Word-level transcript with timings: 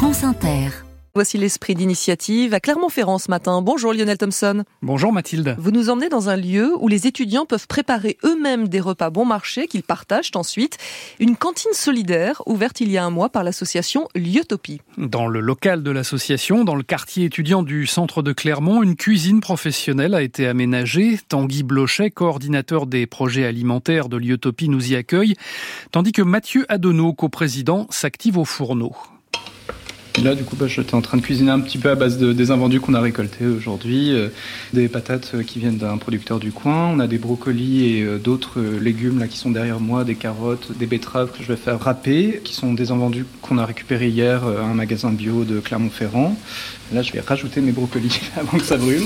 France 0.00 0.24
Inter. 0.24 0.70
Voici 1.14 1.36
l'esprit 1.36 1.74
d'initiative 1.74 2.54
à 2.54 2.60
Clermont-Ferrand 2.60 3.18
ce 3.18 3.30
matin. 3.30 3.60
Bonjour 3.60 3.92
Lionel 3.92 4.16
Thompson. 4.16 4.64
Bonjour 4.80 5.12
Mathilde. 5.12 5.54
Vous 5.58 5.72
nous 5.72 5.90
emmenez 5.90 6.08
dans 6.08 6.30
un 6.30 6.36
lieu 6.36 6.72
où 6.80 6.88
les 6.88 7.06
étudiants 7.06 7.44
peuvent 7.44 7.66
préparer 7.66 8.16
eux-mêmes 8.24 8.68
des 8.68 8.80
repas 8.80 9.10
bon 9.10 9.26
marché 9.26 9.66
qu'ils 9.66 9.82
partagent 9.82 10.30
ensuite. 10.34 10.78
Une 11.18 11.36
cantine 11.36 11.74
solidaire 11.74 12.42
ouverte 12.46 12.80
il 12.80 12.90
y 12.90 12.96
a 12.96 13.04
un 13.04 13.10
mois 13.10 13.28
par 13.28 13.44
l'association 13.44 14.08
Liotopie. 14.14 14.80
Dans 14.96 15.26
le 15.26 15.40
local 15.40 15.82
de 15.82 15.90
l'association, 15.90 16.64
dans 16.64 16.76
le 16.76 16.82
quartier 16.82 17.26
étudiant 17.26 17.62
du 17.62 17.86
centre 17.86 18.22
de 18.22 18.32
Clermont, 18.32 18.82
une 18.82 18.96
cuisine 18.96 19.40
professionnelle 19.40 20.14
a 20.14 20.22
été 20.22 20.46
aménagée. 20.46 21.20
Tanguy 21.28 21.62
Blochet, 21.62 22.10
coordinateur 22.10 22.86
des 22.86 23.06
projets 23.06 23.44
alimentaires 23.44 24.08
de 24.08 24.16
Liotopie, 24.16 24.70
nous 24.70 24.92
y 24.92 24.96
accueille, 24.96 25.34
tandis 25.92 26.12
que 26.12 26.22
Mathieu 26.22 26.64
Adonneau, 26.70 27.12
coprésident, 27.12 27.86
s'active 27.90 28.38
au 28.38 28.46
fourneau. 28.46 28.96
Là, 30.22 30.34
du 30.34 30.42
coup, 30.44 30.56
bah, 30.56 30.66
j'étais 30.66 30.94
en 30.94 31.00
train 31.00 31.16
de 31.16 31.22
cuisiner 31.22 31.50
un 31.50 31.60
petit 31.60 31.78
peu 31.78 31.88
à 31.88 31.94
base 31.94 32.18
de, 32.18 32.32
des 32.32 32.50
invendus 32.50 32.80
qu'on 32.80 32.94
a 32.94 33.00
récoltés 33.00 33.46
aujourd'hui. 33.46 34.12
Euh, 34.12 34.28
des 34.72 34.88
patates 34.88 35.32
euh, 35.34 35.42
qui 35.42 35.58
viennent 35.58 35.76
d'un 35.76 35.96
producteur 35.98 36.40
du 36.40 36.52
coin. 36.52 36.88
On 36.88 36.98
a 36.98 37.06
des 37.06 37.18
brocolis 37.18 37.84
et 37.84 38.02
euh, 38.02 38.18
d'autres 38.18 38.60
légumes 38.60 39.18
là 39.18 39.28
qui 39.28 39.38
sont 39.38 39.50
derrière 39.50 39.80
moi, 39.80 40.04
des 40.04 40.16
carottes, 40.16 40.76
des 40.76 40.86
betteraves 40.86 41.30
que 41.30 41.42
je 41.42 41.48
vais 41.48 41.56
faire 41.56 41.80
râper, 41.80 42.40
qui 42.44 42.54
sont 42.54 42.74
des 42.74 42.90
invendus 42.90 43.24
qu'on 43.40 43.56
a 43.58 43.64
récupérés 43.64 44.08
hier 44.08 44.44
à 44.44 44.64
un 44.64 44.74
magasin 44.74 45.10
bio 45.10 45.44
de 45.44 45.60
Clermont-Ferrand. 45.60 46.36
Là, 46.92 47.02
je 47.02 47.12
vais 47.12 47.20
rajouter 47.20 47.60
mes 47.60 47.72
brocolis 47.72 48.20
avant 48.36 48.58
que 48.58 48.64
ça 48.64 48.76
brûle. 48.76 49.02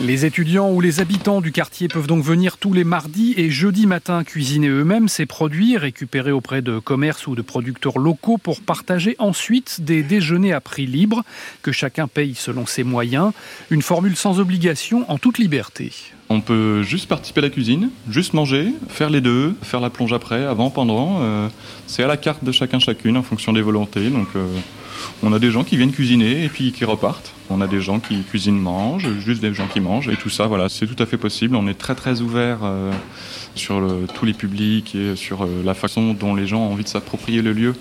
Les 0.00 0.24
étudiants 0.24 0.70
ou 0.70 0.80
les 0.80 1.00
habitants 1.00 1.40
du 1.40 1.50
quartier 1.50 1.88
peuvent 1.88 2.06
donc 2.06 2.22
venir 2.22 2.56
tous 2.56 2.72
les 2.72 2.84
mardis 2.84 3.34
et 3.36 3.50
jeudis 3.50 3.86
matin 3.86 4.22
cuisiner 4.22 4.68
eux-mêmes 4.68 5.08
ces 5.08 5.26
produits 5.26 5.76
récupérés 5.76 6.30
auprès 6.30 6.62
de 6.62 6.78
commerces 6.78 7.26
ou 7.26 7.34
de 7.34 7.42
producteurs 7.42 7.98
locaux 7.98 8.38
pour 8.38 8.60
partager 8.60 9.16
ensuite 9.18 9.80
des 9.80 10.04
déjeuners 10.04 10.52
à 10.52 10.60
prix 10.60 10.86
libre 10.86 11.24
que 11.62 11.72
chacun 11.72 12.06
paye 12.06 12.36
selon 12.36 12.64
ses 12.64 12.84
moyens. 12.84 13.32
Une 13.70 13.82
formule 13.82 14.14
sans 14.14 14.38
obligation 14.38 15.04
en 15.10 15.18
toute 15.18 15.38
liberté. 15.38 15.92
On 16.28 16.40
peut 16.40 16.82
juste 16.82 17.08
participer 17.08 17.40
à 17.40 17.44
la 17.44 17.50
cuisine, 17.50 17.90
juste 18.08 18.34
manger, 18.34 18.72
faire 18.88 19.10
les 19.10 19.20
deux, 19.20 19.56
faire 19.62 19.80
la 19.80 19.90
plonge 19.90 20.12
après, 20.12 20.44
avant, 20.44 20.70
pendant. 20.70 21.18
Euh, 21.22 21.48
c'est 21.88 22.04
à 22.04 22.06
la 22.06 22.16
carte 22.16 22.44
de 22.44 22.52
chacun 22.52 22.78
chacune 22.78 23.16
en 23.16 23.22
fonction 23.22 23.52
des 23.52 23.62
volontés. 23.62 24.10
Donc 24.10 24.28
euh, 24.36 24.46
on 25.22 25.32
a 25.32 25.38
des 25.38 25.50
gens 25.50 25.64
qui 25.64 25.76
viennent 25.76 25.92
cuisiner 25.92 26.44
et 26.44 26.48
puis 26.48 26.72
qui 26.72 26.84
repartent. 26.84 27.32
On 27.50 27.60
a 27.60 27.66
des 27.66 27.80
gens 27.80 27.98
qui 27.98 28.22
cuisinent, 28.22 28.58
mangent, 28.58 29.08
juste 29.20 29.40
des 29.40 29.54
gens 29.54 29.66
qui 29.66 29.80
mangent. 29.80 30.08
Et 30.08 30.16
tout 30.16 30.30
ça, 30.30 30.46
voilà, 30.46 30.68
c'est 30.68 30.86
tout 30.86 31.02
à 31.02 31.06
fait 31.06 31.16
possible. 31.16 31.56
On 31.56 31.66
est 31.66 31.78
très 31.78 31.94
très 31.94 32.20
ouvert 32.20 32.58
euh, 32.62 32.92
sur 33.54 33.82
tous 34.14 34.24
les 34.24 34.34
publics 34.34 34.94
et 34.94 35.16
sur 35.16 35.42
euh, 35.42 35.62
la 35.64 35.74
façon 35.74 36.14
dont 36.14 36.34
les 36.34 36.46
gens 36.46 36.60
ont 36.60 36.72
envie 36.72 36.84
de 36.84 36.88
s'approprier 36.88 37.42
le 37.42 37.52
lieu. 37.52 37.74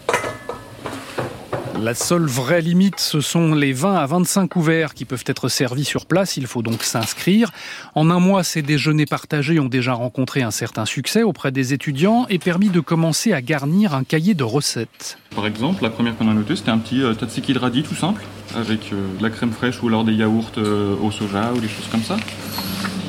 La 1.79 1.93
seule 1.93 2.25
vraie 2.25 2.61
limite, 2.61 2.99
ce 2.99 3.21
sont 3.21 3.53
les 3.53 3.71
20 3.71 3.95
à 3.95 4.05
25 4.07 4.47
couverts 4.47 4.95
qui 4.95 5.05
peuvent 5.05 5.23
être 5.27 5.47
servis 5.47 5.85
sur 5.85 6.07
place. 6.07 6.35
Il 6.35 6.47
faut 6.47 6.63
donc 6.63 6.81
s'inscrire. 6.81 7.51
En 7.93 8.09
un 8.09 8.19
mois, 8.19 8.43
ces 8.43 8.63
déjeuners 8.63 9.05
partagés 9.05 9.59
ont 9.59 9.67
déjà 9.67 9.93
rencontré 9.93 10.41
un 10.41 10.49
certain 10.49 10.85
succès 10.85 11.21
auprès 11.21 11.51
des 11.51 11.73
étudiants 11.73 12.25
et 12.29 12.39
permis 12.39 12.69
de 12.69 12.79
commencer 12.79 13.31
à 13.31 13.43
garnir 13.43 13.93
un 13.93 14.03
cahier 14.03 14.33
de 14.33 14.43
recettes. 14.43 15.19
Par 15.35 15.45
exemple, 15.45 15.83
la 15.83 15.91
première 15.91 16.17
qu'on 16.17 16.27
a 16.29 16.33
notée, 16.33 16.55
c'était 16.55 16.71
un 16.71 16.79
petit 16.79 17.03
euh, 17.03 17.13
de 17.13 17.59
radis 17.59 17.83
tout 17.83 17.95
simple, 17.95 18.23
avec 18.55 18.91
euh, 18.91 19.17
de 19.19 19.23
la 19.23 19.29
crème 19.29 19.51
fraîche 19.51 19.81
ou 19.83 19.87
alors 19.87 20.03
des 20.03 20.13
yaourts 20.13 20.53
euh, 20.57 20.95
au 21.03 21.11
soja 21.11 21.51
ou 21.55 21.59
des 21.59 21.69
choses 21.69 21.87
comme 21.91 22.03
ça. 22.03 22.17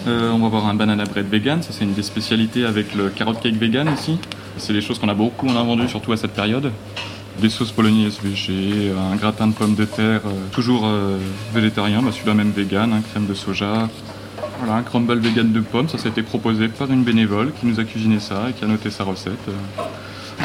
on 0.06 0.38
va 0.38 0.46
avoir 0.46 0.66
un 0.66 0.74
banana 0.74 1.04
bread 1.04 1.28
vegan, 1.28 1.62
ça 1.62 1.70
c'est 1.72 1.84
une 1.84 1.94
des 1.94 2.02
spécialités 2.02 2.66
avec 2.66 2.94
le 2.94 3.08
carrot 3.08 3.34
cake 3.34 3.56
vegan 3.56 3.90
ici. 3.94 4.18
C'est 4.58 4.72
des 4.74 4.82
choses 4.82 4.98
qu'on 4.98 5.08
a 5.08 5.14
beaucoup 5.14 5.48
en 5.48 5.56
a 5.56 5.62
vendu, 5.62 5.88
surtout 5.88 6.12
à 6.12 6.16
cette 6.18 6.34
période 6.34 6.70
des 7.40 7.50
sauces 7.50 7.72
bolognaises 7.72 8.18
végé, 8.22 8.92
un 8.96 9.16
gratin 9.16 9.46
de 9.46 9.52
pommes 9.52 9.74
de 9.74 9.84
terre, 9.84 10.22
euh, 10.26 10.48
toujours 10.52 10.82
euh, 10.86 11.18
végétarien, 11.54 12.02
bah 12.02 12.10
celui-là 12.12 12.34
même 12.34 12.50
vegan, 12.50 12.92
hein, 12.92 13.02
crème 13.10 13.26
de 13.26 13.34
soja. 13.34 13.88
Voilà, 14.58 14.74
un 14.74 14.82
crumble 14.82 15.18
vegan 15.18 15.52
de 15.52 15.60
pommes, 15.60 15.88
ça, 15.88 15.98
ça 15.98 16.08
a 16.08 16.10
été 16.10 16.22
proposé 16.22 16.68
par 16.68 16.90
une 16.90 17.04
bénévole 17.04 17.52
qui 17.58 17.66
nous 17.66 17.78
a 17.78 17.84
cuisiné 17.84 18.18
ça 18.18 18.50
et 18.50 18.52
qui 18.52 18.64
a 18.64 18.66
noté 18.66 18.90
sa 18.90 19.04
recette. 19.04 19.48
Euh. 19.48 19.82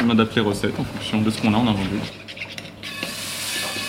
On 0.04 0.10
adapte 0.10 0.34
les 0.34 0.42
recettes 0.42 0.78
en 0.78 0.84
fonction 0.84 1.20
de 1.20 1.30
ce 1.30 1.40
qu'on 1.40 1.54
a 1.54 1.56
en 1.56 1.66
a 1.66 1.72
vendu. 1.72 1.98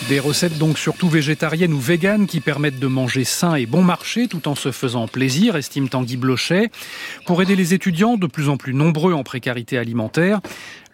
Des 0.08 0.20
recettes 0.20 0.56
donc 0.56 0.78
surtout 0.78 1.08
végétariennes 1.08 1.72
ou 1.72 1.80
véganes 1.80 2.28
qui 2.28 2.38
permettent 2.38 2.78
de 2.78 2.86
manger 2.86 3.24
sain 3.24 3.56
et 3.56 3.66
bon 3.66 3.82
marché 3.82 4.28
tout 4.28 4.46
en 4.46 4.54
se 4.54 4.70
faisant 4.70 5.08
plaisir, 5.08 5.56
estime 5.56 5.88
Tanguy 5.88 6.16
Blochet. 6.16 6.70
Pour 7.24 7.42
aider 7.42 7.56
les 7.56 7.74
étudiants, 7.74 8.16
de 8.16 8.28
plus 8.28 8.48
en 8.48 8.56
plus 8.56 8.72
nombreux 8.72 9.14
en 9.14 9.24
précarité 9.24 9.78
alimentaire, 9.78 10.40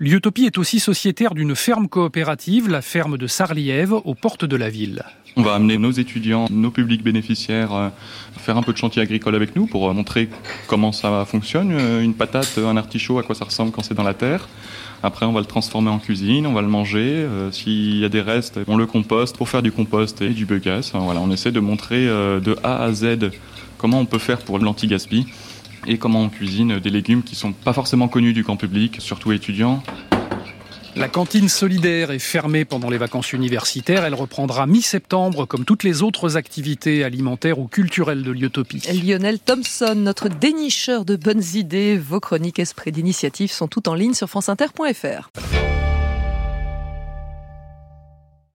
Liotopie 0.02 0.46
est 0.46 0.58
aussi 0.58 0.80
sociétaire 0.80 1.32
d'une 1.32 1.54
ferme 1.54 1.86
coopérative, 1.86 2.68
la 2.68 2.82
ferme 2.82 3.16
de 3.16 3.28
Sarliève, 3.28 3.92
aux 3.92 4.16
portes 4.16 4.44
de 4.44 4.56
la 4.56 4.68
ville. 4.68 5.04
On 5.36 5.42
va 5.42 5.54
amener 5.54 5.78
nos 5.78 5.92
étudiants, 5.92 6.48
nos 6.50 6.72
publics 6.72 7.04
bénéficiaires, 7.04 7.72
euh, 7.72 7.88
faire 8.36 8.56
un 8.56 8.64
peu 8.64 8.72
de 8.72 8.78
chantier 8.78 9.00
agricole 9.00 9.36
avec 9.36 9.54
nous 9.54 9.68
pour 9.68 9.88
euh, 9.88 9.92
montrer 9.92 10.28
comment 10.66 10.90
ça 10.90 11.24
fonctionne, 11.24 11.70
euh, 11.70 12.02
une 12.02 12.14
patate, 12.14 12.58
un 12.58 12.76
artichaut, 12.76 13.20
à 13.20 13.22
quoi 13.22 13.36
ça 13.36 13.44
ressemble 13.44 13.70
quand 13.70 13.84
c'est 13.84 13.94
dans 13.94 14.02
la 14.02 14.12
terre. 14.12 14.48
Après, 15.04 15.24
on 15.24 15.32
va 15.32 15.38
le 15.38 15.46
transformer 15.46 15.90
en 15.90 16.00
cuisine, 16.00 16.48
on 16.48 16.52
va 16.52 16.62
le 16.62 16.69
manger. 16.69 17.24
S'il 17.52 17.98
y 17.98 18.04
a 18.04 18.08
des 18.08 18.20
restes, 18.20 18.58
on 18.66 18.76
le 18.76 18.86
composte 18.86 19.36
pour 19.36 19.48
faire 19.48 19.62
du 19.62 19.70
compost 19.70 20.20
et 20.20 20.30
du 20.30 20.46
biogas. 20.46 20.92
Voilà, 20.94 21.20
on 21.20 21.30
essaie 21.30 21.50
de 21.52 21.60
montrer 21.60 22.06
de 22.06 22.56
A 22.62 22.84
à 22.84 22.92
Z 22.92 23.30
comment 23.78 23.98
on 23.98 24.06
peut 24.06 24.20
faire 24.20 24.38
pour 24.38 24.60
l'anti-gaspi 24.60 25.26
et 25.87 25.98
comment 25.98 26.22
on 26.22 26.28
cuisine 26.28 26.78
des 26.78 26.91
légumes 26.91 27.22
qui 27.22 27.34
sont 27.34 27.53
pas 27.53 27.72
forcément 27.72 28.09
connus 28.09 28.32
du 28.32 28.43
grand 28.43 28.56
public, 28.56 28.97
surtout 29.00 29.32
étudiants. 29.32 29.82
La 30.94 31.09
cantine 31.09 31.48
solidaire 31.48 32.10
est 32.10 32.19
fermée 32.19 32.66
pendant 32.66 32.91
les 32.91 32.98
vacances 32.98 33.32
universitaires. 33.32 34.04
Elle 34.04 34.15
reprendra 34.15 34.66
mi-septembre 34.66 35.47
comme 35.47 35.65
toutes 35.65 35.84
les 35.84 36.03
autres 36.03 36.37
activités 36.37 37.03
alimentaires 37.03 37.59
ou 37.59 37.66
culturelles 37.66 38.22
de 38.22 38.31
l'Utopie. 38.31 38.82
Lionel 38.93 39.38
Thompson, 39.38 39.94
notre 39.97 40.28
dénicheur 40.28 41.06
de 41.06 41.16
bonnes 41.16 41.43
idées. 41.54 41.97
Vos 41.97 42.20
chroniques 42.20 42.59
Esprit 42.59 42.93
d'initiative 42.93 43.50
sont 43.50 43.69
toutes 43.69 43.88
en 43.88 43.94
ligne 43.94 44.12
sur 44.12 44.28
franceinter.fr. 44.28 45.31